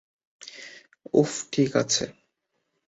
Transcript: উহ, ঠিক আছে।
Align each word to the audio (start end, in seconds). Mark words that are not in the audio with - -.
উহ, 1.13 1.31
ঠিক 1.51 1.71
আছে। 1.75 2.05